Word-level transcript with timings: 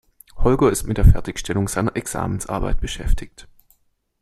Holger 0.35 0.71
ist 0.71 0.87
mit 0.87 0.97
der 0.97 1.05
Fertigstellung 1.05 1.67
seiner 1.67 1.95
Examensarbeit 1.95 2.79
beschäftigt. 2.81 3.47